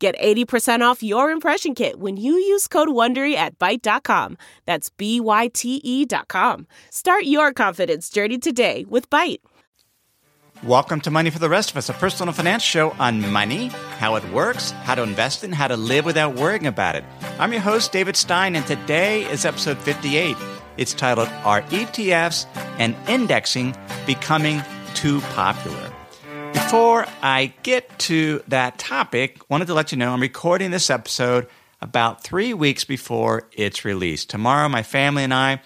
[0.00, 4.38] Get 80% off your impression kit when you use code WONDERY at Byte.com.
[4.64, 6.66] That's B-Y-T-E dot com.
[6.88, 9.40] Start your confidence journey today with Byte.
[10.62, 13.66] Welcome to Money for the Rest of Us, a personal finance show on money,
[13.98, 17.04] how it works, how to invest in, how to live without worrying about it.
[17.38, 20.34] I'm your host, David Stein, and today is episode 58.
[20.78, 22.46] It's titled, Are ETFs
[22.78, 23.76] and Indexing
[24.06, 24.62] Becoming
[24.94, 25.89] Too Popular?
[26.52, 31.48] Before I get to that topic, wanted to let you know I'm recording this episode
[31.80, 34.30] about three weeks before it's released.
[34.30, 35.62] Tomorrow, my family and I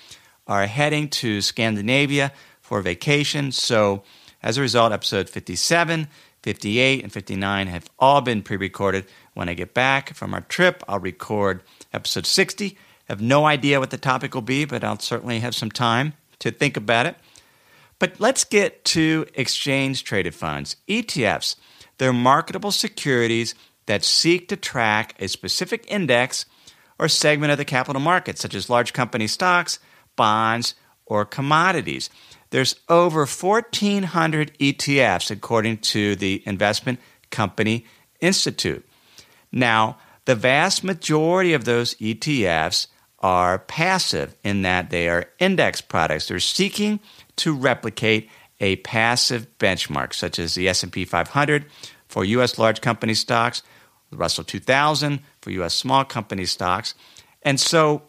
[0.47, 3.53] are heading to Scandinavia for vacation.
[3.53, 4.03] So,
[4.43, 6.09] as a result, episode 57,
[6.43, 9.07] 58, and 59 have all been pre recorded.
[9.35, 11.63] When I get back from our trip, I'll record
[11.93, 12.67] episode 60.
[13.09, 16.15] I have no idea what the topic will be, but I'll certainly have some time
[16.39, 17.17] to think about it.
[18.05, 21.57] But let's get to exchange traded funds, ETFs.
[21.97, 23.55] They're marketable securities
[23.87, 26.45] that seek to track a specific index
[26.99, 29.79] or segment of the capital market, such as large company stocks,
[30.17, 30.75] bonds,
[31.07, 32.11] or commodities.
[32.51, 37.87] There's over 1,400 ETFs, according to the Investment Company
[38.21, 38.87] Institute.
[39.51, 39.97] Now,
[40.27, 42.89] the vast majority of those ETFs
[43.21, 46.29] are passive in that they are index products.
[46.29, 47.01] They're seeking
[47.37, 51.67] to replicate a passive benchmark such as the S&P 500
[52.09, 53.63] for US large company stocks,
[54.11, 56.95] the Russell 2000 for US small company stocks.
[57.43, 58.03] And so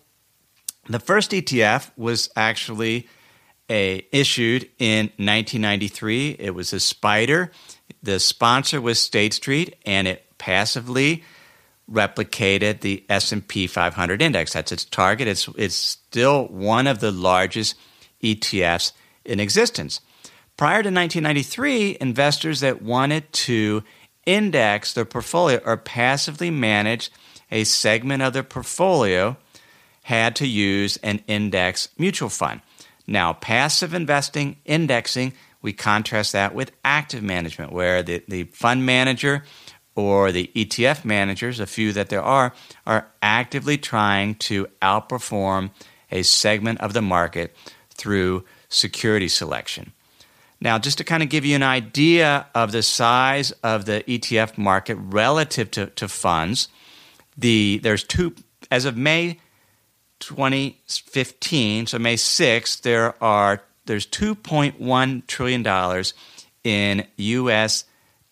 [0.87, 3.07] the first ETF was actually
[3.69, 6.37] a, issued in 1993.
[6.39, 7.49] It was a SPDR.
[8.03, 11.23] The sponsor was State Street and it passively
[11.91, 14.53] replicated the S&P 500 index.
[14.53, 15.27] That's its target.
[15.27, 17.75] It's, it's still one of the largest
[18.23, 18.91] ETFs
[19.25, 20.01] in existence.
[20.57, 23.83] Prior to 1993, investors that wanted to
[24.25, 27.11] index their portfolio or passively manage
[27.51, 29.37] a segment of their portfolio
[30.03, 32.61] had to use an index mutual fund.
[33.07, 39.43] Now, passive investing, indexing, we contrast that with active management, where the, the fund manager
[39.95, 42.53] or the ETF managers, a few that there are,
[42.85, 45.71] are actively trying to outperform
[46.11, 47.55] a segment of the market
[47.89, 48.43] through
[48.75, 49.93] security selection.
[50.61, 54.57] Now, just to kind of give you an idea of the size of the ETF
[54.57, 56.69] market relative to, to funds,
[57.37, 58.35] the there's two
[58.71, 59.39] as of May
[60.19, 66.13] 2015, so May 6th, there are there's 2.1 trillion dollars
[66.63, 67.83] in U.S.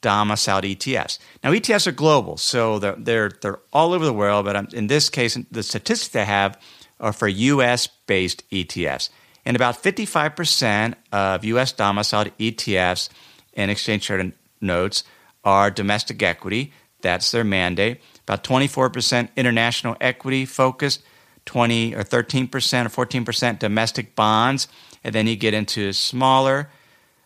[0.01, 1.19] domiciled ETFs.
[1.43, 4.45] Now, ETFs are global, so they're they're, they're all over the world.
[4.45, 6.59] But um, in this case, the statistics I have
[6.99, 7.87] are for U.S.
[8.07, 9.09] based ETFs.
[9.45, 11.71] And about 55% of U.S.
[11.71, 13.09] domiciled ETFs
[13.55, 15.03] and exchange traded notes
[15.43, 16.71] are domestic equity.
[17.01, 17.99] That's their mandate.
[18.23, 21.03] About 24% international equity focused,
[21.45, 22.49] 20 or 13%
[22.85, 24.67] or 14% domestic bonds.
[25.03, 26.69] And then you get into smaller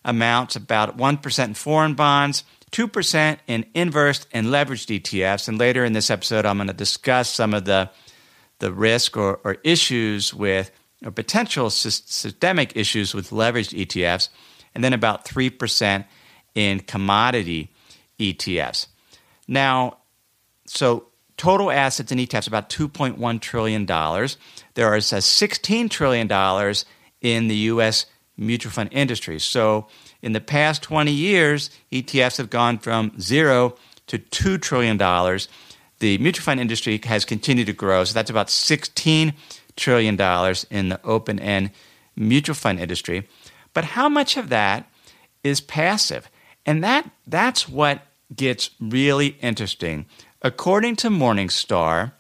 [0.04, 5.48] amounts, about 1% in foreign bonds, 2% in inverse and leveraged ETFs.
[5.48, 7.92] And later in this episode, I'm going to discuss some of the,
[8.60, 10.72] the risk or, or issues with
[11.06, 14.30] or potential systemic issues with leveraged ETFs,
[14.74, 16.06] and then about 3%
[16.56, 17.70] in commodity
[18.20, 18.88] ETFs.
[19.48, 19.98] Now,
[20.66, 23.86] so total assets in ETFs about $2.1 trillion.
[23.86, 26.76] There is a $16 trillion
[27.22, 28.06] in the U.S.
[28.36, 29.40] mutual fund industry.
[29.40, 29.88] So
[30.22, 33.76] in the past 20 years, ETFs have gone from zero
[34.08, 34.98] to $2 trillion.
[36.00, 38.04] The mutual fund industry has continued to grow.
[38.04, 39.34] So that's about 16
[39.78, 41.72] trillion dollars in the open end
[42.16, 43.28] mutual fund industry.
[43.74, 44.90] But how much of that
[45.44, 46.30] is passive?
[46.66, 48.02] And that that's what
[48.36, 50.06] gets really interesting.
[50.42, 52.12] According to Morningstar,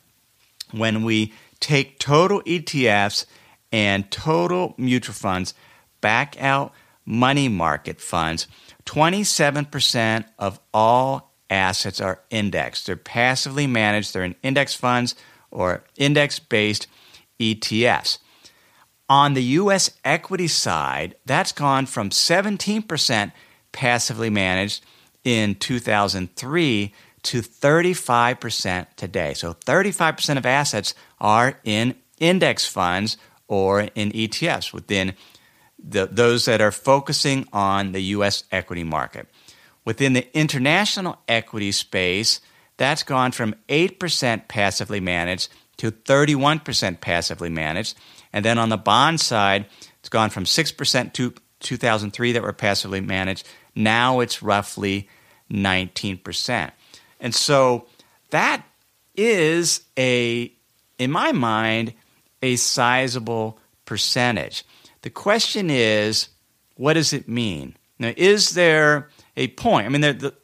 [0.71, 3.25] when we take total ETFs
[3.71, 5.53] and total mutual funds,
[6.01, 6.73] back out
[7.05, 8.47] money market funds,
[8.85, 12.85] 27% of all assets are indexed.
[12.85, 15.15] They're passively managed, they're in index funds
[15.51, 16.87] or index based
[17.39, 18.19] ETFs.
[19.09, 23.31] On the US equity side, that's gone from 17%
[23.71, 24.83] passively managed
[25.23, 26.93] in 2003
[27.23, 29.33] to 35% today.
[29.33, 33.17] So 35% of assets are in index funds
[33.47, 35.13] or in ETFs within
[35.77, 39.27] the, those that are focusing on the US equity market.
[39.85, 42.41] Within the international equity space,
[42.77, 47.97] that's gone from 8% passively managed to 31% passively managed.
[48.33, 49.65] And then on the bond side,
[49.99, 53.47] it's gone from 6% to 2003 that were passively managed.
[53.75, 55.07] Now it's roughly
[55.51, 56.71] 19%.
[57.19, 57.87] And so
[58.29, 58.63] that
[59.15, 60.51] is a,
[60.99, 61.93] in my mind,
[62.41, 64.63] a sizable percentage.
[65.01, 66.29] The question is,
[66.75, 67.75] what does it mean?
[67.99, 69.87] Now, is there a point?
[69.87, 70.35] I mean, the,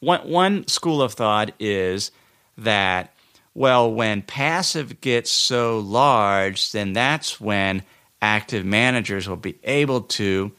[0.00, 2.10] one, one school of thought is
[2.58, 3.13] that,
[3.54, 7.82] well, when passive gets so large, then that's when
[8.20, 10.50] active managers will be able to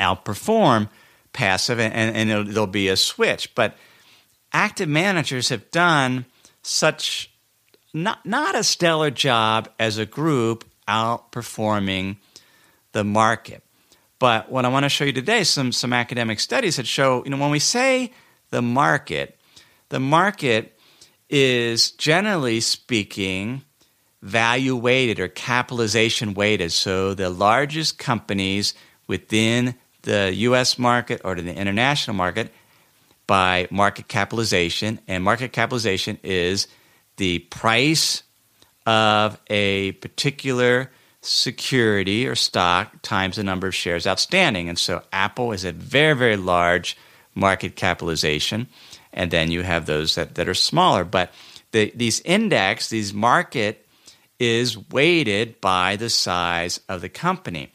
[0.00, 0.88] outperform
[1.32, 3.54] passive and, and there'll be a switch.
[3.54, 3.76] But
[4.52, 6.24] active managers have done
[6.62, 7.30] such
[7.92, 12.16] not, not a stellar job as a group outperforming
[12.92, 13.62] the market.
[14.18, 17.30] But what I want to show you today some, some academic studies that show, you
[17.30, 18.12] know, when we say
[18.50, 19.38] the market,
[19.90, 20.77] the market
[21.28, 23.62] is generally speaking
[24.22, 26.72] value weighted or capitalization weighted.
[26.72, 28.74] So the largest companies
[29.06, 32.52] within the US market or the international market
[33.26, 35.00] by market capitalization.
[35.06, 36.66] And market capitalization is
[37.16, 38.22] the price
[38.86, 40.90] of a particular
[41.20, 44.68] security or stock times the number of shares outstanding.
[44.68, 46.96] And so Apple is a very, very large
[47.34, 48.66] market capitalization.
[49.18, 51.04] And then you have those that, that are smaller.
[51.04, 51.32] But
[51.72, 53.84] the, these index, these market,
[54.38, 57.72] is weighted by the size of the company.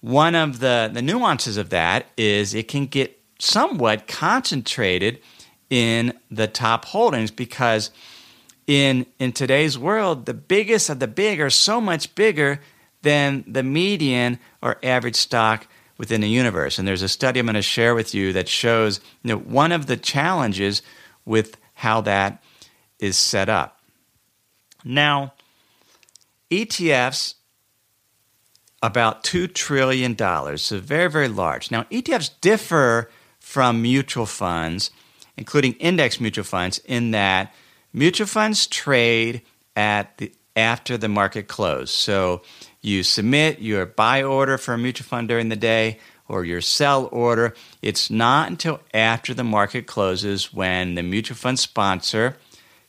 [0.00, 5.20] One of the, the nuances of that is it can get somewhat concentrated
[5.68, 7.90] in the top holdings because
[8.66, 12.60] in in today's world the biggest of the big are so much bigger
[13.02, 15.66] than the median or average stock
[16.00, 16.78] within the universe.
[16.78, 19.70] And there's a study I'm going to share with you that shows you know one
[19.70, 20.80] of the challenges
[21.26, 22.42] with how that
[22.98, 23.78] is set up.
[24.82, 25.34] Now
[26.50, 27.34] ETFs
[28.82, 30.16] about $2 trillion
[30.56, 31.70] so very very large.
[31.70, 34.90] Now ETFs differ from mutual funds,
[35.36, 37.52] including index mutual funds, in that
[37.92, 39.42] mutual funds trade
[39.76, 41.90] at the after the market close.
[41.90, 42.40] So
[42.82, 45.98] you submit your buy order for a mutual fund during the day
[46.28, 47.54] or your sell order.
[47.82, 52.36] It's not until after the market closes when the mutual fund sponsor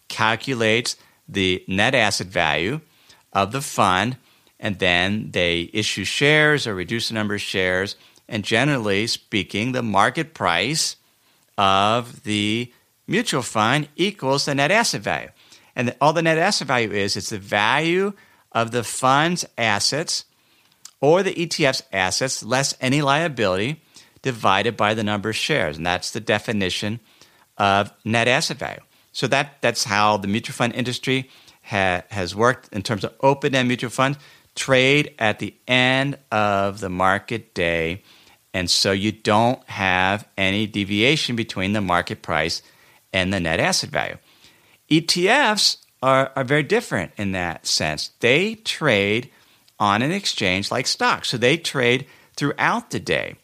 [0.08, 0.96] calculates
[1.28, 2.82] the net asset value
[3.34, 4.18] of the fund
[4.60, 7.96] and then they issue shares or reduce the number of shares
[8.32, 10.96] and generally speaking, the market price
[11.58, 12.72] of the
[13.08, 15.30] mutual fund equals the net asset value.
[15.76, 18.14] And all the net asset value is, it's the value
[18.52, 20.26] of the fund's assets
[21.00, 23.82] or the ETF's assets less any liability
[24.22, 25.78] divided by the number of shares.
[25.78, 27.00] And that's the definition
[27.58, 28.82] of net asset value.
[29.12, 31.30] So that, that's how the mutual fund industry
[31.64, 34.18] ha, has worked in terms of open end mutual funds
[34.54, 38.04] trade at the end of the market day
[38.54, 42.62] and so you don't have any deviation between the market price
[43.14, 44.18] and the net asset value.
[44.90, 48.12] ETFs are, are very different in that sense.
[48.20, 49.30] They trade
[49.80, 53.36] on an exchange like stocks, so they trade throughout the day.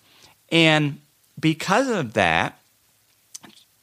[0.52, 1.00] And
[1.40, 2.60] because of that,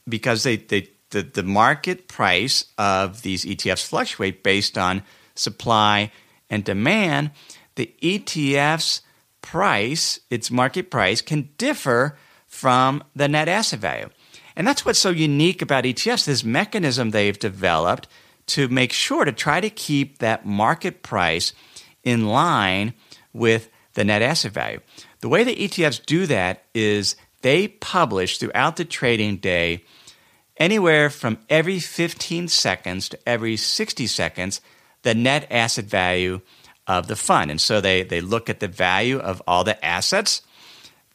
[0.08, 5.02] because they, they the, the market price of these ETFs fluctuate based on
[5.34, 6.10] supply
[6.50, 7.30] and demand,
[7.76, 9.00] the ETFs
[9.40, 14.10] price, its market price, can differ from the net asset value.
[14.56, 18.08] And that's what's so unique about ETFs, this mechanism they've developed
[18.46, 21.52] to make sure to try to keep that market price
[22.02, 22.94] in line
[23.32, 24.80] with the net asset value.
[25.20, 29.84] The way the ETFs do that is they publish throughout the trading day
[30.56, 34.60] anywhere from every 15 seconds to every 60 seconds
[35.02, 36.40] the net asset value
[36.86, 37.50] of the fund.
[37.50, 40.42] And so they, they look at the value of all the assets.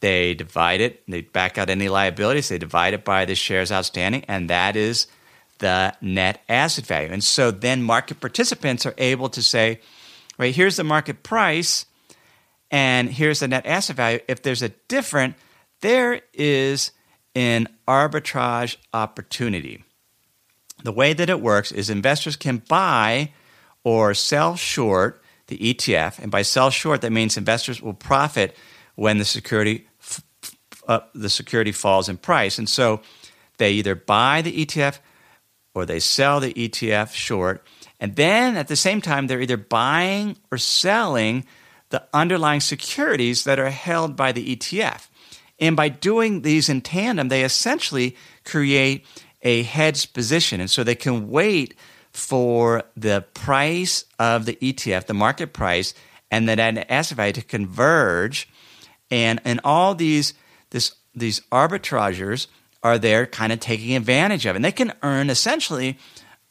[0.00, 4.24] They divide it, they back out any liabilities, they divide it by the shares outstanding,
[4.28, 5.06] and that is
[5.60, 7.08] the net asset value.
[7.10, 9.80] And so then market participants are able to say,
[10.38, 11.86] right, here's the market price,
[12.70, 14.18] and here's the net asset value.
[14.28, 15.36] If there's a different,
[15.80, 16.90] there is
[17.34, 19.84] an arbitrage opportunity.
[20.82, 23.32] The way that it works is investors can buy
[23.84, 26.18] or sell short the ETF.
[26.18, 28.56] And by sell short, that means investors will profit
[28.94, 29.86] when the security
[30.88, 32.58] uh, the security falls in price.
[32.58, 33.00] And so
[33.58, 34.98] they either buy the ETF
[35.74, 37.64] or they sell the ETF short.
[37.98, 41.44] And then at the same time, they're either buying or selling
[41.90, 45.08] the underlying securities that are held by the ETF.
[45.58, 49.04] And by doing these in tandem, they essentially create
[49.42, 50.60] a hedge position.
[50.60, 51.74] And so they can wait
[52.12, 55.94] for the price of the ETF, the market price,
[56.30, 58.48] and the net asset value to converge.
[59.10, 60.34] And, and all these,
[60.70, 62.46] this, these arbitrageurs
[62.82, 64.56] are there kind of taking advantage of.
[64.56, 65.98] And they can earn essentially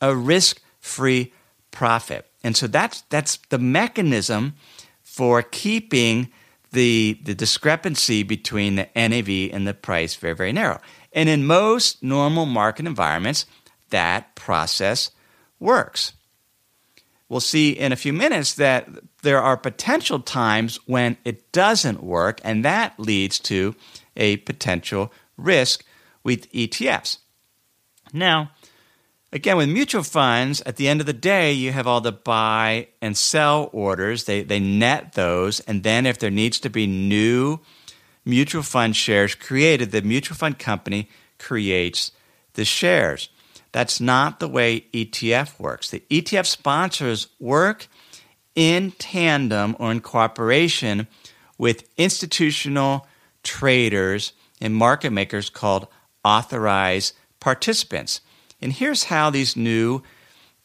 [0.01, 1.33] a risk free
[1.71, 2.25] profit.
[2.43, 4.55] And so that's, that's the mechanism
[5.01, 6.29] for keeping
[6.71, 10.79] the, the discrepancy between the NAV and the price very, very narrow.
[11.13, 13.45] And in most normal market environments,
[13.89, 15.12] that process
[15.59, 16.13] works.
[17.27, 18.88] We'll see in a few minutes that
[19.21, 23.75] there are potential times when it doesn't work, and that leads to
[24.15, 25.83] a potential risk
[26.23, 27.19] with ETFs.
[28.13, 28.51] Now,
[29.31, 32.88] Again, with mutual funds, at the end of the day, you have all the buy
[32.99, 34.23] and sell orders.
[34.23, 35.59] They, they net those.
[35.61, 37.59] And then if there needs to be new
[38.25, 42.11] mutual fund shares created, the mutual fund company creates
[42.53, 43.29] the shares.
[43.71, 45.91] That's not the way ETF works.
[45.91, 47.88] The ETF sponsors work
[48.55, 51.07] in tandem or in cooperation
[51.59, 53.05] with institutional
[53.43, 55.88] traders and market makers called
[56.29, 58.21] authorized participants.
[58.62, 60.03] And here's how these new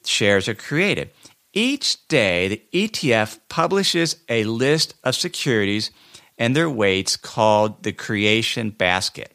[0.05, 1.11] shares are created.
[1.55, 5.91] Each day, the ETF publishes a list of securities
[6.37, 9.35] and their weights called the creation basket.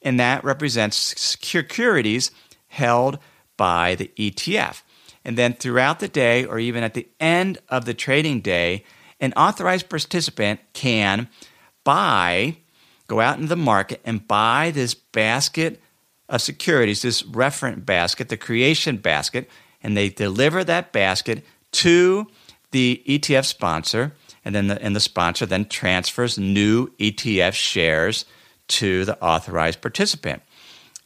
[0.00, 2.30] And that represents securities
[2.68, 3.18] held
[3.56, 4.82] by the ETF.
[5.24, 8.84] And then throughout the day, or even at the end of the trading day,
[9.18, 11.28] an authorized participant can
[11.84, 12.58] buy,
[13.06, 15.80] go out into the market and buy this basket
[16.28, 19.48] of securities, this referent basket, the creation basket,
[19.82, 22.26] and they deliver that basket to
[22.72, 24.12] the ETF sponsor,
[24.44, 28.24] and then the, and the sponsor then transfers new ETF shares
[28.68, 30.42] to the authorized participant.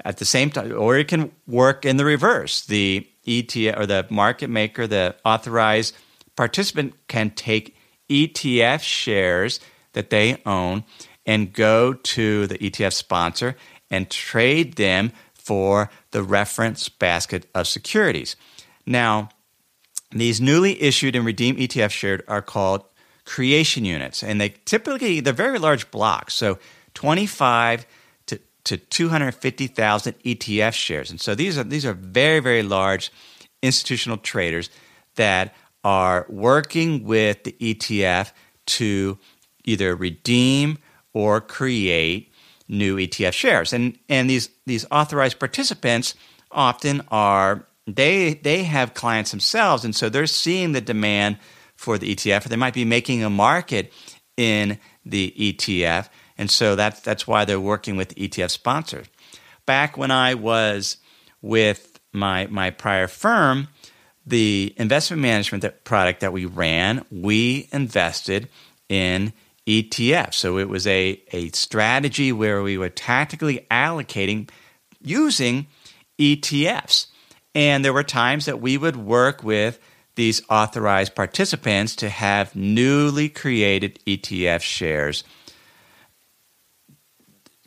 [0.04, 2.64] At the same time, or it can work in the reverse.
[2.64, 5.94] The ETF or the market maker, the authorized
[6.36, 7.76] participant can take
[8.08, 9.60] ETF shares
[9.92, 10.84] that they own
[11.30, 13.54] and go to the ETF sponsor
[13.88, 18.34] and trade them for the reference basket of securities.
[18.84, 19.28] Now,
[20.10, 22.82] these newly issued and redeemed ETF shares are called
[23.24, 26.58] creation units, and they typically they're very large blocks, so
[26.94, 27.86] 25
[28.26, 31.12] to, to 250,000 ETF shares.
[31.12, 33.12] And so these are these are very very large
[33.62, 34.68] institutional traders
[35.14, 38.32] that are working with the ETF
[38.66, 39.16] to
[39.64, 40.78] either redeem
[41.12, 42.32] or create
[42.68, 43.72] new ETF shares.
[43.72, 46.14] And and these these authorized participants
[46.50, 51.38] often are they they have clients themselves, and so they're seeing the demand
[51.74, 53.92] for the ETF, or they might be making a market
[54.36, 59.06] in the ETF, and so that's that's why they're working with ETF sponsors.
[59.66, 60.98] Back when I was
[61.42, 63.68] with my my prior firm,
[64.26, 68.48] the investment management product that we ran, we invested
[68.88, 69.32] in
[69.70, 70.34] ETF.
[70.34, 74.50] So it was a, a strategy where we were tactically allocating
[75.00, 75.68] using
[76.18, 77.06] ETFs.
[77.54, 79.78] And there were times that we would work with
[80.16, 85.24] these authorized participants to have newly created ETF shares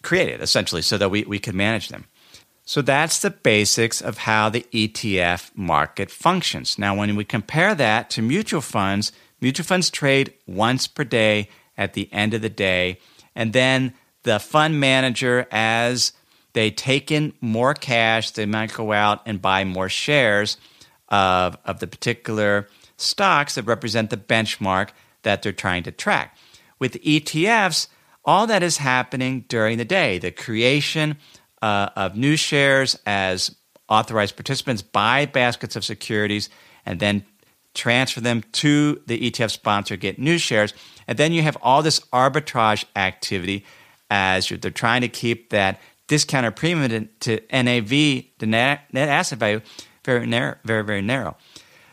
[0.02, 2.06] created, essentially, so that we, we could manage them.
[2.66, 6.78] So that's the basics of how the ETF market functions.
[6.78, 11.94] Now, when we compare that to mutual funds, mutual funds trade once per day at
[11.94, 13.00] the end of the day.
[13.36, 16.14] And then the fund manager, as
[16.54, 20.58] they take in more cash, they might go out and buy more shares
[21.10, 24.90] of, of the particular stocks that represent the benchmark
[25.24, 26.38] that they're trying to track.
[26.80, 27.88] With ETFs,
[28.26, 30.18] all that is happening during the day.
[30.18, 31.18] The creation
[31.62, 33.56] uh, of new shares as
[33.90, 36.50] authorized participants buy baskets of securities
[36.86, 37.26] and then
[37.74, 40.74] transfer them to the ETF sponsor, get new shares.
[41.08, 43.66] And then you have all this arbitrage activity
[44.10, 49.62] as they're trying to keep that discounted premium to NAV, the net, net asset value,
[50.04, 51.36] very narrow, very, very narrow.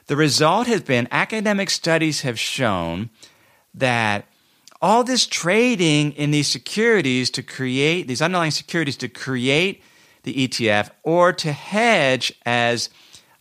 [0.06, 3.10] The result has been academic studies have shown
[3.74, 4.26] that
[4.82, 9.82] all this trading in these securities to create these underlying securities to create
[10.22, 12.90] the ETF or to hedge as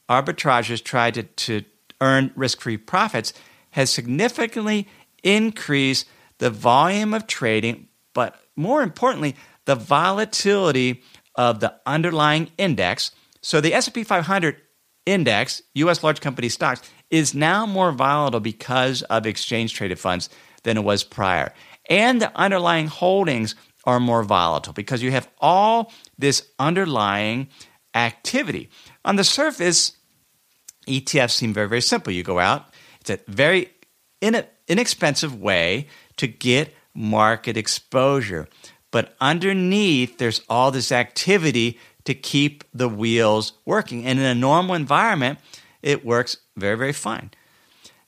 [0.10, 1.63] arbitrageurs try to, to
[2.01, 3.34] earn risk free profits
[3.72, 4.88] has significantly
[5.24, 6.08] increased
[6.39, 11.03] the volume of trading, but more importantly, the volatility
[11.36, 13.12] of the underlying index.
[13.41, 14.58] So the S&P 500
[15.06, 20.29] index, US large company stocks, is now more volatile because of exchange traded funds
[20.63, 21.53] than it was prior.
[21.89, 27.50] And the underlying holdings are more volatile because you have all this underlying
[27.96, 28.70] activity.
[29.06, 29.94] On the surface,
[30.89, 32.12] ETFs seem very, very simple.
[32.12, 33.72] You go out, it's a very
[34.22, 38.48] inexpensive way to get market exposure.
[38.91, 44.05] But underneath, there's all this activity to keep the wheels working.
[44.05, 45.39] And in a normal environment,
[45.81, 47.31] it works very, very fine.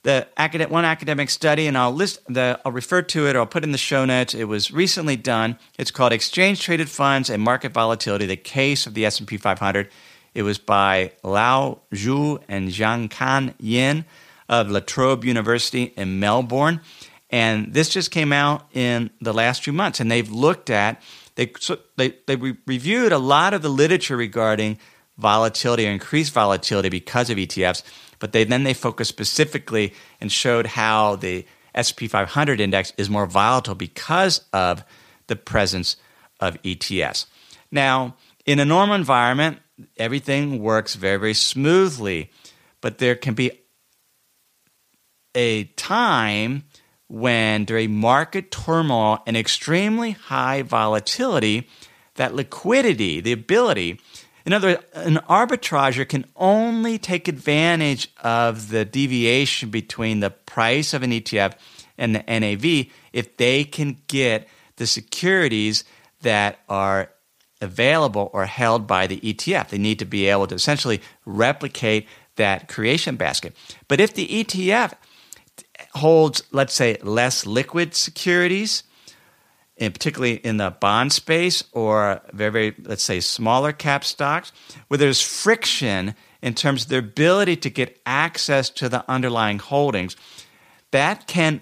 [0.04, 0.28] The
[0.70, 3.72] one academic study, and I'll list the, I'll refer to it or I'll put in
[3.72, 4.34] the show notes.
[4.34, 5.60] It was recently done.
[5.78, 9.90] It's called "Exchange Traded Funds and Market Volatility: The Case of the S&P 500."
[10.34, 14.06] It was by Lao Zhu and Jiankan Yin
[14.48, 16.82] of La Trobe University in Melbourne.
[17.30, 20.00] And this just came out in the last few months.
[20.00, 21.02] And they've looked at,
[21.36, 24.78] they, so they, they re- reviewed a lot of the literature regarding
[25.18, 27.84] volatility or increased volatility because of ETFs.
[28.20, 33.26] But they, then they focused specifically and showed how the S&P 500 index is more
[33.26, 34.84] volatile because of
[35.28, 35.96] the presence
[36.40, 37.26] of ETFs.
[37.72, 39.60] Now, in a normal environment,
[39.98, 42.32] everything works very, very smoothly,
[42.82, 43.52] but there can be
[45.36, 46.64] a time
[47.08, 51.68] when during market turmoil and extremely high volatility,
[52.16, 54.00] that liquidity, the ability,
[54.46, 60.94] in other words, an arbitrager can only take advantage of the deviation between the price
[60.94, 61.54] of an ETF
[61.98, 64.48] and the NAV if they can get
[64.78, 65.84] the securities
[66.22, 67.12] that are
[67.62, 69.70] available or held by the ETF.
[69.70, 73.56] They need to be able to essentially replicate that creation basket.
[73.88, 74.94] But if the ETF
[75.94, 78.84] holds, let's say, less liquid securities,
[79.78, 84.52] and particularly in the bond space or very, very, let's say, smaller cap stocks,
[84.88, 90.16] where there's friction in terms of their ability to get access to the underlying holdings,
[90.92, 91.62] that can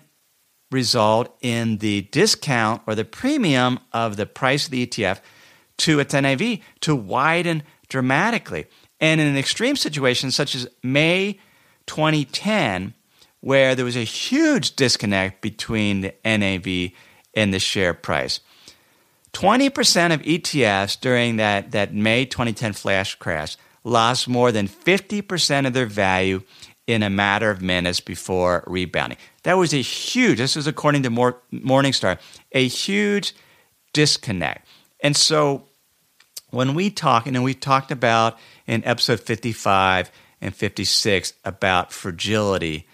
[0.72, 5.20] result in the discount or the premium of the price of the ETF
[5.80, 8.68] to its NAV to widen dramatically.
[9.00, 11.40] And in an extreme situation such as May
[11.88, 12.94] 2010,
[13.42, 16.92] where there was a huge disconnect between the NAV
[17.34, 18.42] and the share price.
[19.34, 25.74] 20% of ETFs during that, that May 2010 flash crash lost more than 50% of
[25.74, 26.42] their value
[26.88, 29.18] in a matter of minutes before rebounding.
[29.44, 32.18] That was a huge, this was according to Morningstar,
[32.52, 33.36] a huge
[33.94, 34.68] disconnect.
[35.02, 35.69] And so
[36.52, 42.88] when we talk, and we talked about in episode 55 and 56 about fragility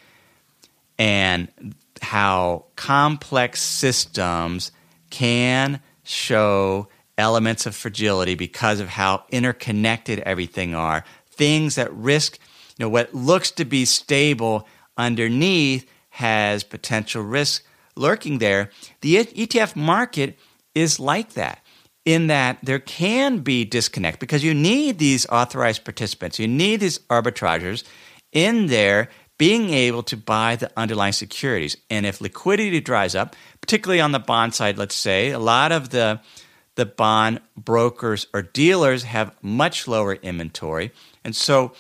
[0.97, 4.71] and how complex systems
[5.09, 6.87] can show
[7.17, 11.05] elements of fragility because of how interconnected everything are.
[11.27, 12.37] Things that risk,
[12.77, 17.63] you know, what looks to be stable underneath has potential risk
[17.95, 18.69] lurking there.
[19.01, 20.37] The ETF market
[20.73, 21.64] is like that
[22.05, 26.99] in that there can be disconnect because you need these authorized participants, you need these
[27.09, 27.83] arbitragers
[28.31, 31.75] in there being able to buy the underlying securities.
[31.89, 35.89] And if liquidity dries up, particularly on the bond side, let's say, a lot of
[35.89, 36.21] the
[36.75, 40.91] the bond brokers or dealers have much lower inventory.
[41.23, 41.71] And so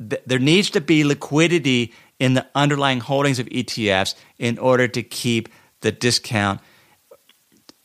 [0.00, 5.04] th- there needs to be liquidity in the underlying holdings of ETFs in order to
[5.04, 5.48] keep
[5.82, 6.60] the discount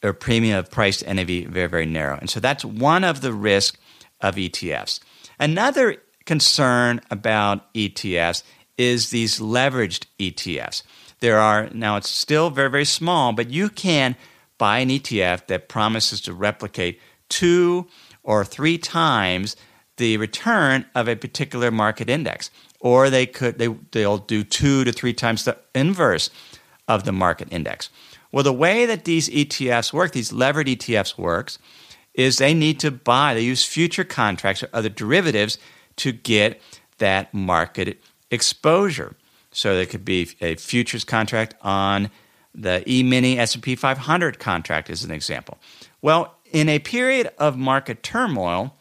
[0.04, 2.18] or premium of price to NAV very, very narrow.
[2.18, 3.78] And so that's one of the risks
[4.22, 5.00] of ETFs.
[5.40, 8.44] Another concern about ETFs
[8.78, 10.84] is these leveraged ETFs.
[11.20, 14.16] There are, now it's still very, very small, but you can
[14.58, 17.88] buy an ETF that promises to replicate two
[18.24, 19.56] or three times
[19.98, 22.50] the return of a particular market index.
[22.80, 26.30] Or they could they they'll do two to three times the inverse
[26.88, 27.90] of the market index.
[28.34, 31.60] Well, the way that these ETFs work, these levered ETFs works,
[32.16, 35.60] is they need to buy, they use future contracts or other derivatives
[35.98, 36.60] to get
[36.98, 39.16] that market exposure.
[39.52, 42.10] So there could be a futures contract on
[42.56, 45.60] the E-mini S&P 500 contract as an example.
[46.02, 48.76] Well, in a period of market turmoil,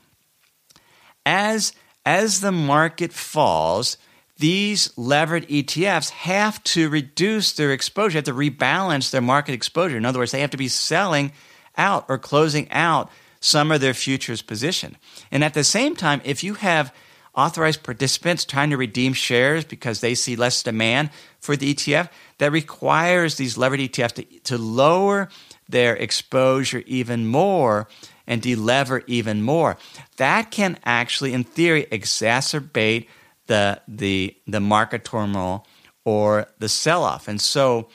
[1.27, 3.97] as as the market falls,
[4.43, 9.97] these levered ETFs have to reduce their exposure, have to rebalance their market exposure.
[9.97, 11.31] In other words, they have to be selling
[11.79, 14.97] out or closing out some of their futures position.
[15.31, 16.93] And at the same time, if you have
[17.37, 22.51] authorized participants trying to redeem shares because they see less demand for the ETF, that
[22.51, 25.29] requires these levered ETFs to, to lower
[25.69, 27.87] their exposure even more
[28.27, 29.77] and delever even more.
[30.17, 33.07] That can actually, in theory, exacerbate
[33.47, 35.67] the the the market turmoil
[36.05, 37.29] or the sell-off.
[37.29, 37.89] And so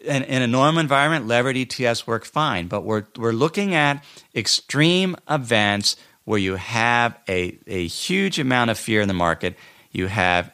[0.00, 5.16] in, in, a normal environment, levered ETFs work fine, but we're, we're looking at extreme
[5.28, 9.56] events where you have a, a huge amount of fear in the market.
[9.92, 10.52] You have,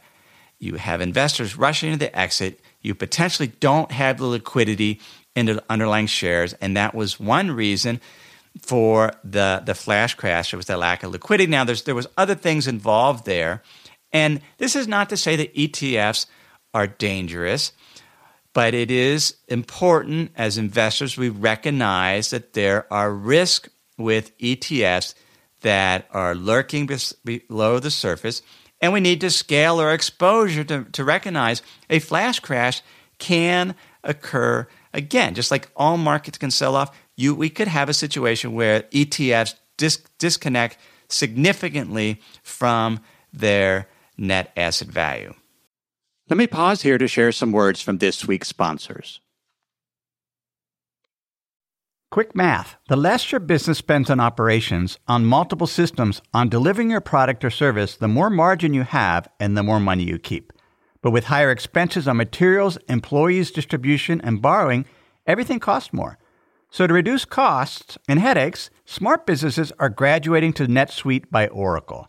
[0.59, 2.61] you have investors rushing to the exit.
[2.83, 5.01] You potentially don't have the liquidity
[5.35, 6.53] in the underlying shares.
[6.55, 8.01] And that was one reason
[8.61, 10.53] for the, the flash crash.
[10.53, 11.51] It was the lack of liquidity.
[11.51, 13.63] Now, there's, there was other things involved there.
[14.13, 16.27] And this is not to say that ETFs
[16.75, 17.73] are dangerous.
[18.55, 25.15] But it is important as investors we recognize that there are risks with ETFs
[25.63, 26.89] that are lurking
[27.25, 28.43] below the surface,
[28.81, 32.83] and we need to scale our exposure to, to recognize a flash crash
[33.19, 35.35] can occur again.
[35.35, 39.55] Just like all markets can sell off, you, we could have a situation where ETFs
[39.77, 40.77] dis- disconnect
[41.09, 43.01] significantly from
[43.33, 43.87] their
[44.23, 45.35] net asset value.
[46.31, 49.21] Let me pause here to share some words from this week's sponsors.
[52.11, 52.77] Quick math.
[52.89, 57.51] The less your business spends on operations, on multiple systems, on delivering your product or
[57.51, 60.53] service, the more margin you have and the more money you keep.
[61.03, 64.87] But with higher expenses on materials, employees, distribution, and borrowing,
[65.27, 66.19] everything costs more.
[66.71, 72.09] So to reduce costs and headaches, smart businesses are graduating to NetSuite by Oracle.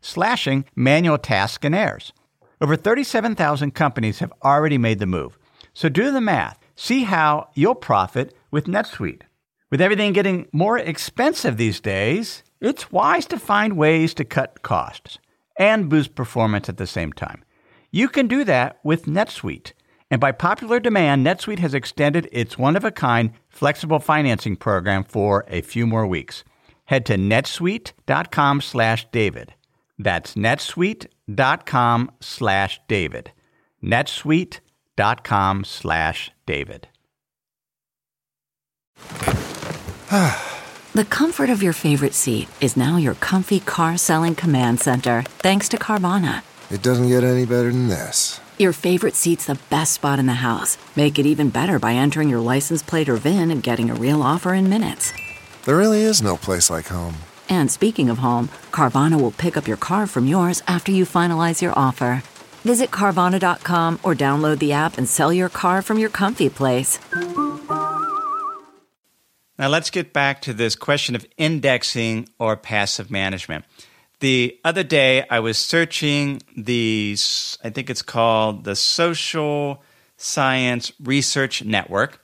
[0.00, 2.12] slashing manual tasks and errors.
[2.60, 5.38] Over 37,000 companies have already made the move.
[5.74, 6.58] So do the math.
[6.74, 9.22] See how you'll profit with NetSuite.
[9.70, 15.18] With everything getting more expensive these days, it's wise to find ways to cut costs
[15.58, 17.44] and boost performance at the same time.
[17.90, 19.72] You can do that with NetSuite.
[20.10, 25.04] And by popular demand, NetSuite has extended its one of a kind flexible financing program
[25.04, 26.44] for a few more weeks.
[26.86, 29.54] Head to netsuite.com/david.
[29.98, 33.32] That's netsuite.com slash David.
[33.82, 36.88] netsuite.com slash David.
[40.10, 45.68] the comfort of your favorite seat is now your comfy car selling command center thanks
[45.68, 46.42] to Carvana.
[46.70, 48.40] It doesn't get any better than this.
[48.58, 50.76] Your favorite seat's the best spot in the house.
[50.96, 54.20] Make it even better by entering your license plate or VIN and getting a real
[54.22, 55.12] offer in minutes.
[55.64, 57.14] There really is no place like home.
[57.48, 61.62] And speaking of home, Carvana will pick up your car from yours after you finalize
[61.62, 62.22] your offer.
[62.62, 66.98] Visit Carvana.com or download the app and sell your car from your comfy place.
[69.58, 73.64] Now let's get back to this question of indexing or passive management.
[74.20, 77.16] The other day I was searching the,
[77.64, 79.82] I think it's called the Social
[80.16, 82.20] Science Research Network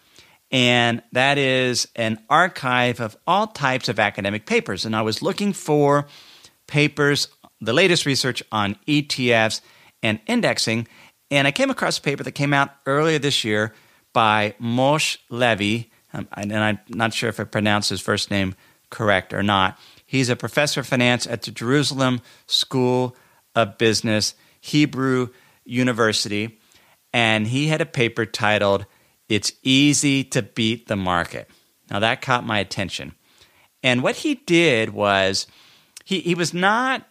[0.50, 4.84] and that is an archive of all types of academic papers.
[4.84, 6.06] And I was looking for
[6.66, 7.28] papers,
[7.60, 9.60] the latest research on ETFs
[10.02, 10.86] and indexing,
[11.30, 13.74] and I came across a paper that came out earlier this year
[14.12, 18.54] by Moshe Levy, um, and I'm not sure if I pronounced his first name
[18.90, 19.78] correct or not.
[20.06, 23.16] He's a professor of finance at the Jerusalem School
[23.54, 25.30] of Business, Hebrew
[25.64, 26.60] University,
[27.12, 28.86] and he had a paper titled
[29.28, 31.48] it's easy to beat the market.
[31.90, 33.14] Now that caught my attention.
[33.82, 35.46] And what he did was
[36.04, 37.06] he, he was not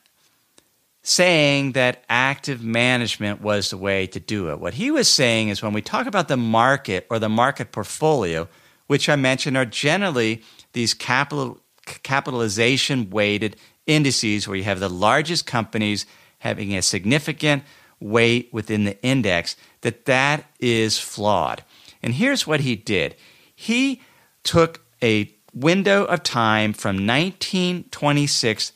[1.03, 4.59] saying that active management was the way to do it.
[4.59, 8.47] What he was saying is when we talk about the market or the market portfolio,
[8.87, 11.59] which I mentioned are generally these capital
[12.03, 16.05] capitalization weighted indices where you have the largest companies
[16.39, 17.63] having a significant
[17.99, 21.61] weight within the index that that is flawed
[22.03, 23.15] and here's what he did
[23.55, 24.01] he
[24.43, 28.73] took a window of time from 1926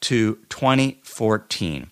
[0.00, 1.90] to 2014,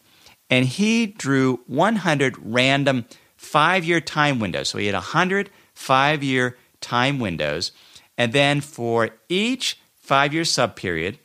[0.49, 3.05] and he drew 100 random
[3.37, 4.69] five year time windows.
[4.69, 7.71] So he had 100 five year time windows.
[8.19, 11.19] And then for each five year subperiod,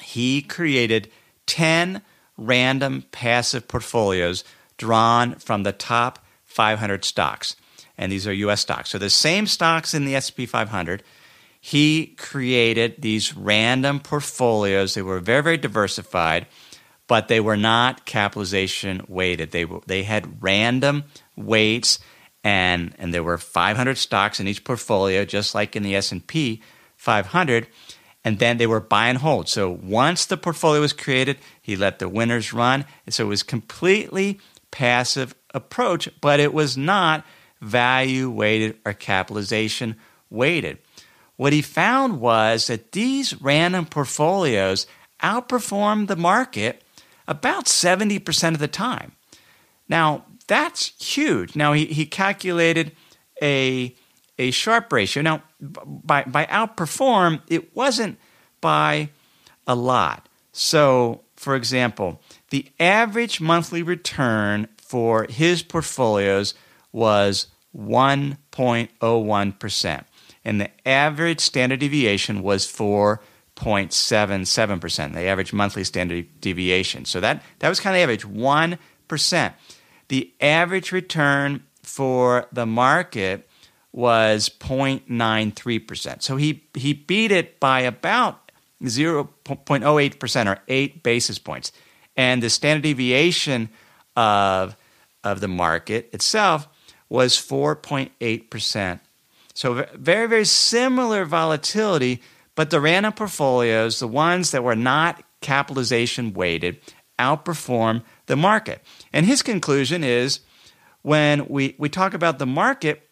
[0.00, 1.10] he created
[1.46, 2.02] 10
[2.36, 4.44] random passive portfolios
[4.76, 7.54] drawn from the top 500 stocks.
[8.00, 8.90] And these are US stocks.
[8.90, 11.02] So the same stocks in the S&P 500,
[11.60, 14.94] he created these random portfolios.
[14.94, 16.46] They were very, very diversified,
[17.06, 19.50] but they were not capitalization weighted.
[19.50, 21.04] They, were, they had random
[21.36, 21.98] weights
[22.42, 26.62] and, and there were 500 stocks in each portfolio, just like in the S&P
[26.96, 27.68] 500
[28.22, 29.48] and then they were buy and hold.
[29.48, 32.84] So once the portfolio was created, he let the winners run.
[33.06, 34.38] And so it was completely
[34.70, 37.24] passive approach, but it was not
[37.60, 39.96] value weighted or capitalization
[40.30, 40.78] weighted.
[41.36, 44.86] What he found was that these random portfolios
[45.22, 46.82] outperformed the market
[47.26, 49.12] about 70% of the time.
[49.88, 51.56] Now, that's huge.
[51.56, 52.92] Now, he, he calculated
[53.42, 53.94] a
[54.40, 55.22] a Sharpe ratio.
[55.22, 58.18] Now, by, by outperform, it wasn't
[58.62, 59.10] by
[59.66, 60.30] a lot.
[60.50, 66.54] So, for example, the average monthly return for his portfolios
[66.92, 70.04] was 1.01%,
[70.44, 77.04] and the average standard deviation was 4.77%, the average monthly standard deviation.
[77.04, 79.52] So that, that was kind of average, 1%.
[80.08, 83.48] The average return for the market
[83.92, 86.22] was 0.93%.
[86.22, 91.72] So he, he beat it by about 0.08% or 8 basis points.
[92.16, 93.68] And the standard deviation
[94.16, 94.76] of,
[95.22, 96.68] of the market itself
[97.10, 99.00] was 4.8%.
[99.52, 102.22] So very, very similar volatility,
[102.54, 106.80] but the random portfolios, the ones that were not capitalization weighted,
[107.18, 108.82] outperform the market.
[109.12, 110.40] And his conclusion is
[111.02, 113.06] when we, we talk about the market,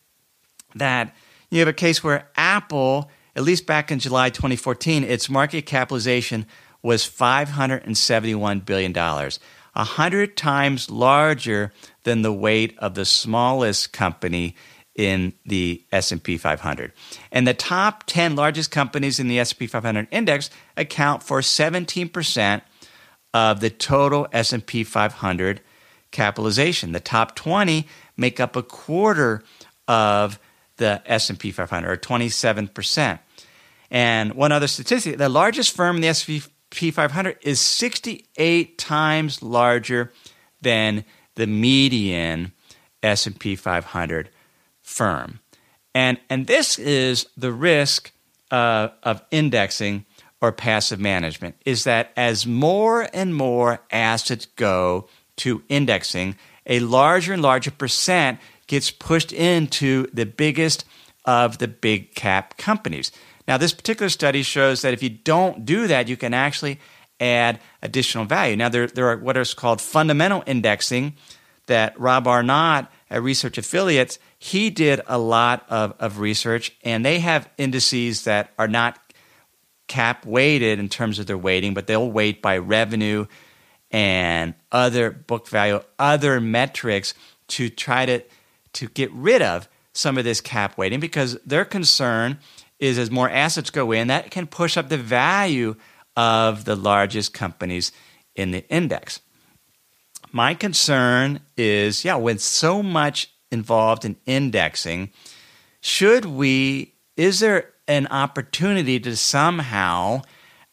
[0.75, 1.15] that
[1.51, 6.47] you have a case where Apple, at least back in July 2014, its market capitalization
[6.83, 8.93] was $571 billion,
[9.79, 14.57] 100 times larger than the weight of the smallest company
[14.97, 16.93] in the S&P 500.
[17.31, 22.63] And the top 10 largest companies in the S&P 500 index account for 17%
[23.33, 25.61] of the total S&P 500
[26.11, 26.91] capitalization.
[26.91, 27.87] The top 20
[28.17, 29.45] make up a quarter
[29.87, 30.41] of
[30.79, 33.21] the S&P 500 or 27%.
[33.93, 40.13] And one other statistic, the largest firm in the S&P 500 is 68 times larger
[40.61, 41.05] than
[41.35, 42.53] the median
[43.03, 44.31] S&P 500
[44.83, 45.41] firm.
[45.95, 48.13] And, and this is the risk
[48.51, 50.05] uh, of indexing
[50.41, 57.33] or passive management is that as more and more assets go to indexing, a larger
[57.33, 60.85] and larger percent gets pushed into the biggest
[61.25, 63.11] of the big cap companies.
[63.49, 66.79] Now, this particular study shows that if you don't do that, you can actually
[67.19, 68.57] add additional value.
[68.57, 71.15] Now, there, there are what is called fundamental indexing
[71.67, 77.21] that Rob Arnott at Research Affiliates, he did a lot of, of research, and they
[77.21, 78.99] have indices that are not
[79.87, 83.27] cap weighted in terms of their weighting, but they'll weight by revenue
[83.91, 87.15] and other book value, other metrics
[87.49, 88.23] to try to
[88.75, 92.39] to get rid of some of this cap weighting because their concern
[92.79, 95.75] is as more assets go in, that can push up the value
[96.17, 97.93] of the largest companies
[98.35, 99.21] in the index.
[100.33, 105.11] My concern is yeah, with so much involved in indexing,
[105.81, 110.23] should we, is there an opportunity to somehow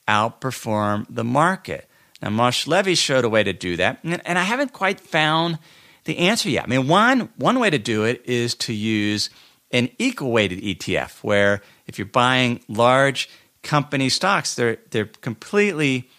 [0.08, 1.90] outperform the market?
[2.22, 5.60] Now, Moshe Levy showed a way to do that, and I haven't quite found
[6.06, 6.66] the answer yet.
[6.66, 9.30] I mean, one, one way to do it is to use
[9.76, 13.30] an equal weighted ETF, where if you're buying large
[13.62, 16.10] company stocks, they're, they're completely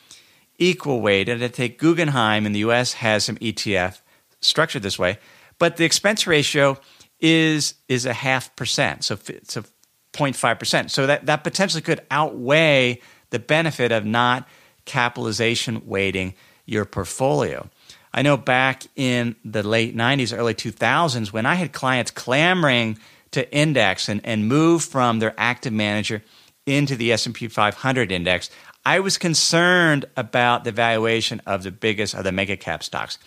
[0.58, 1.42] equal weighted.
[1.42, 4.00] I take Guggenheim in the US has some ETF
[4.40, 5.18] structured this way,
[5.58, 6.78] but the expense ratio
[7.18, 10.90] is is a half percent, so a 0.5 percent.
[10.90, 14.46] So that, that potentially could outweigh the benefit of not
[14.84, 16.34] capitalization weighting
[16.66, 17.70] your portfolio.
[18.12, 22.98] I know back in the late 90s, early 2000s, when I had clients clamoring
[23.36, 26.22] to index and, and move from their active manager
[26.64, 28.48] into the S&P 500 index,
[28.86, 33.18] I was concerned about the valuation of the biggest of the mega cap stocks.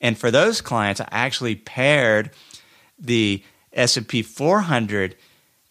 [0.00, 2.32] And for those clients, I actually paired
[2.98, 5.14] the S&P 400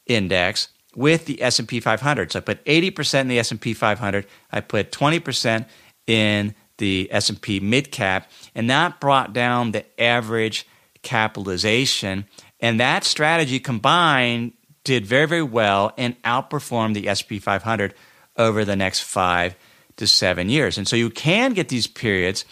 [0.08, 2.32] index with the S&P 500.
[2.32, 5.66] So I put 80% in the S&P 500, I put 20%
[6.08, 10.66] in the S&P mid cap and that brought down the average
[11.04, 12.26] capitalization
[12.62, 17.94] and that strategy combined did very very well and outperformed the S&P 500
[18.38, 19.56] over the next 5
[19.98, 20.78] to 7 years.
[20.78, 22.46] And so you can get these periods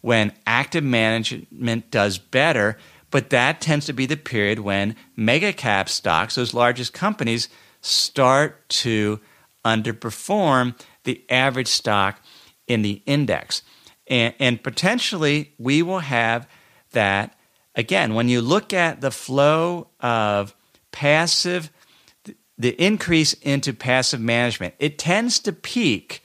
[0.00, 2.76] when active management does better,
[3.10, 7.48] but that tends to be the period when mega cap stocks, those largest companies,
[7.80, 9.20] start to
[9.64, 12.20] underperform the average stock
[12.66, 13.62] in the index.
[14.06, 16.48] And, and potentially, we will have
[16.92, 17.36] that
[17.74, 20.54] again when you look at the flow of
[20.92, 21.70] passive,
[22.56, 26.22] the increase into passive management, it tends to peak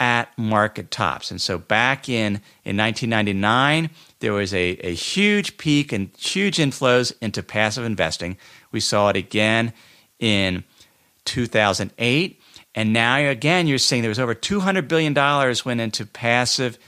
[0.00, 1.30] at market tops.
[1.30, 7.12] And so back in, in 1999, there was a, a huge peak and huge inflows
[7.22, 8.36] into passive investing.
[8.72, 9.72] We saw it again
[10.18, 10.64] in
[11.24, 12.40] 2008.
[12.74, 15.14] And now again, you're seeing there was over $200 billion
[15.64, 16.78] went into passive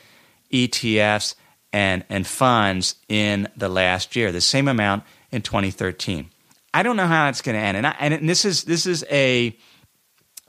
[0.52, 1.34] ETFs
[1.76, 6.30] and, and funds in the last year, the same amount in 2013.
[6.72, 7.76] I don't know how it's going to end.
[7.76, 9.54] And, I, and this is, this is a,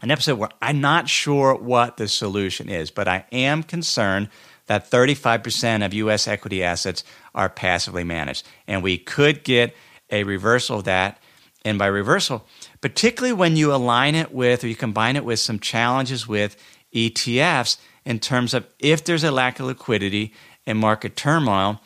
[0.02, 4.30] an episode where I'm not sure what the solution is, but I am concerned
[4.68, 6.30] that 35% of U.S.
[6.30, 7.04] equity assets
[7.36, 8.48] are passively managed.
[8.66, 9.76] And we could get
[10.10, 11.20] a reversal of that.
[11.66, 12.48] And by reversal,
[12.80, 16.56] particularly when you align it with or you combine it with some challenges with
[16.96, 20.34] ETFs in terms of if there's a lack of liquidity
[20.68, 21.82] and market turmoil,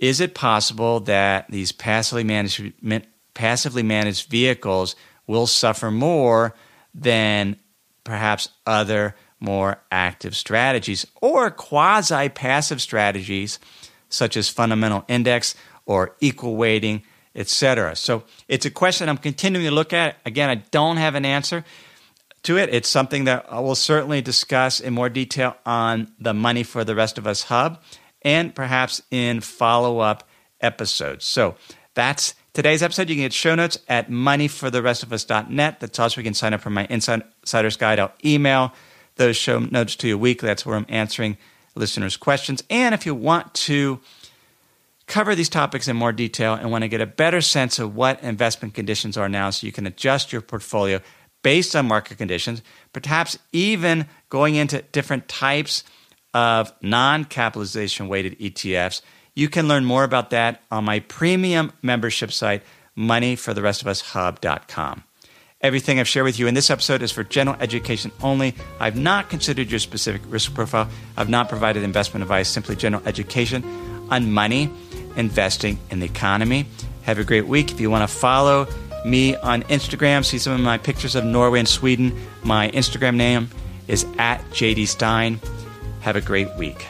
[0.00, 2.72] is it possible that these passively managed,
[3.34, 4.96] passively managed vehicles
[5.28, 6.54] will suffer more
[6.92, 7.56] than
[8.04, 13.58] perhaps other more active strategies or quasi passive strategies
[14.08, 15.54] such as fundamental index
[15.86, 17.02] or equal weighting,
[17.34, 17.96] etc.
[17.96, 20.16] So it's a question I'm continuing to look at.
[20.24, 21.64] Again, I don't have an answer
[22.44, 22.72] to it.
[22.72, 26.94] It's something that I will certainly discuss in more detail on the Money for the
[26.94, 27.80] Rest of Us Hub
[28.24, 30.28] and perhaps in follow up
[30.60, 31.24] episodes.
[31.24, 31.56] So
[31.94, 33.08] that's today's episode.
[33.08, 35.80] You can get show notes at moneyfortherestofus.net.
[35.80, 37.98] That's also where you can sign up for my Insider's Guide.
[37.98, 38.72] I'll email
[39.16, 40.46] those show notes to you weekly.
[40.46, 41.36] That's where I'm answering
[41.74, 42.62] listeners' questions.
[42.70, 44.00] And if you want to
[45.06, 48.22] cover these topics in more detail and want to get a better sense of what
[48.22, 51.00] investment conditions are now so you can adjust your portfolio
[51.42, 55.84] based on market conditions, perhaps even going into different types
[56.34, 59.00] of non capitalization weighted ETFs.
[59.34, 62.62] You can learn more about that on my premium membership site,
[62.96, 65.04] moneyfortherestofus.hub.com.
[65.62, 68.54] Everything I've shared with you in this episode is for general education only.
[68.80, 70.88] I've not considered your specific risk profile.
[71.16, 73.64] I've not provided investment advice, simply general education
[74.10, 74.68] on money,
[75.16, 76.66] investing, in the economy.
[77.02, 77.70] Have a great week.
[77.70, 78.66] If you want to follow
[79.04, 83.48] me on Instagram, see some of my pictures of Norway and Sweden, my Instagram name
[83.86, 85.40] is at JD Stein.
[86.02, 86.84] Have a great week.